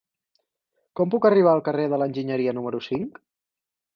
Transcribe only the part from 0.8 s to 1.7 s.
Com puc arribar al